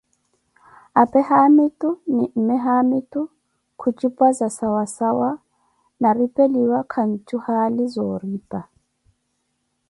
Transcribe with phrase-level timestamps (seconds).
[1.01, 3.23] apee haamitu na mme hamitu
[3.79, 5.39] khujipwaza sawa sawa,
[5.99, 8.67] na ripeliwa kanju haali za oripa.